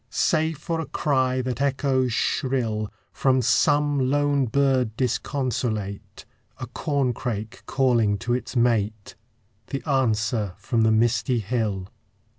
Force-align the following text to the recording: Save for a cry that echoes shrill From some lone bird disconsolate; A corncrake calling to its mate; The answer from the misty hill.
Save 0.09 0.57
for 0.57 0.79
a 0.79 0.87
cry 0.87 1.43
that 1.43 1.61
echoes 1.61 2.11
shrill 2.11 2.91
From 3.11 3.43
some 3.43 4.09
lone 4.09 4.45
bird 4.47 4.97
disconsolate; 4.97 6.25
A 6.57 6.65
corncrake 6.65 7.61
calling 7.67 8.17
to 8.17 8.33
its 8.33 8.55
mate; 8.55 9.13
The 9.67 9.87
answer 9.87 10.53
from 10.57 10.81
the 10.81 10.91
misty 10.91 11.37
hill. 11.37 11.87